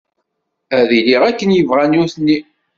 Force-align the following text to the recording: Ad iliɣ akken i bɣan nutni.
Ad 0.77 0.89
iliɣ 0.99 1.21
akken 1.29 1.49
i 1.59 1.61
bɣan 1.69 1.91
nutni. 1.97 2.37